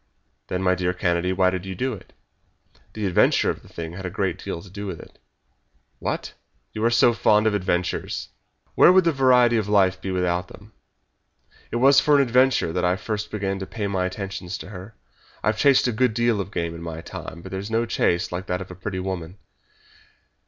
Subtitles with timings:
[0.47, 2.11] "Then, my dear Kennedy, why did you do it?"
[2.93, 5.19] "The adventure of the thing had a great deal to do with it."
[5.99, 6.33] "What!
[6.73, 8.29] You are so fond of adventures!"
[8.73, 10.73] "Where would the variety of life be without them?
[11.69, 14.95] It was for an adventure that I first began to pay my attentions to her.
[15.43, 18.47] I've chased a good deal of game in my time, but there's no chase like
[18.47, 19.37] that of a pretty woman.